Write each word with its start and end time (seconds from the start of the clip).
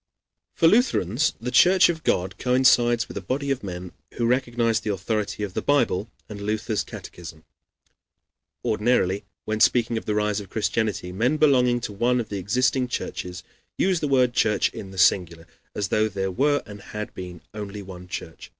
]For 0.55 0.67
Lutherans 0.67 1.33
the 1.39 1.51
Church 1.51 1.87
of 1.87 2.01
God 2.03 2.39
coincides 2.39 3.07
with 3.07 3.17
a 3.17 3.21
body 3.21 3.51
of 3.51 3.63
men 3.63 3.91
who 4.15 4.25
recognize 4.25 4.79
the 4.79 4.91
authority 4.91 5.43
of 5.43 5.53
the 5.53 5.61
Bible 5.61 6.09
and 6.27 6.41
Luther's 6.41 6.83
catechism. 6.83 7.43
Ordinarily, 8.65 9.25
when 9.45 9.59
speaking 9.59 9.99
of 9.99 10.05
the 10.05 10.15
rise 10.15 10.39
of 10.39 10.49
Christianity, 10.49 11.11
men 11.11 11.37
belonging 11.37 11.81
to 11.81 11.93
one 11.93 12.19
of 12.19 12.29
the 12.29 12.39
existing 12.39 12.87
churches 12.87 13.43
use 13.77 13.99
the 13.99 14.07
word 14.07 14.33
church 14.33 14.69
in 14.73 14.89
the 14.89 14.97
singular, 14.97 15.45
as 15.75 15.89
though 15.89 16.09
there 16.09 16.31
were 16.31 16.63
and 16.65 16.81
had 16.81 17.13
been 17.13 17.41
only 17.53 17.83
one 17.83 18.07
church. 18.07 18.49